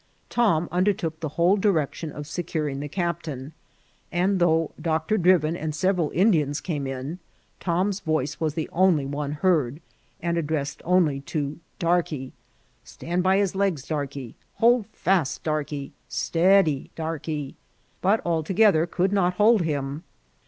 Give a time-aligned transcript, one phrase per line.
[0.31, 3.53] Tom undertook the whole direction of securing the captain;
[4.11, 5.15] and although Dr.
[5.15, 7.19] Drivin and several Indians came in,
[7.59, 9.79] Tom's voice was the only one heard,
[10.19, 12.31] and addressed only to ^^ Darkey.""
[12.93, 13.83] Stand by his legs.
[13.85, 15.43] Darkey !""Hold fast.
[15.43, 17.53] Darkey !'*'^ Steady, Darkey!"
[18.01, 20.01] but all together could not hold him.